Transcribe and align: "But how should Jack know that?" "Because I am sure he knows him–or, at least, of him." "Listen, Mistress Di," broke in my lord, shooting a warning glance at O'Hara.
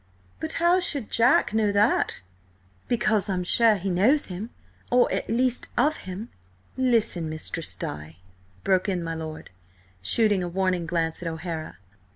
"But 0.39 0.53
how 0.53 0.79
should 0.79 1.11
Jack 1.11 1.53
know 1.53 1.71
that?" 1.71 2.23
"Because 2.87 3.29
I 3.29 3.35
am 3.35 3.43
sure 3.43 3.75
he 3.75 3.91
knows 3.91 4.25
him–or, 4.33 5.11
at 5.11 5.29
least, 5.29 5.67
of 5.77 5.97
him." 5.97 6.29
"Listen, 6.75 7.29
Mistress 7.29 7.75
Di," 7.75 8.17
broke 8.63 8.89
in 8.89 9.03
my 9.03 9.13
lord, 9.13 9.51
shooting 10.01 10.41
a 10.41 10.49
warning 10.49 10.87
glance 10.87 11.21
at 11.21 11.27
O'Hara. 11.27 11.77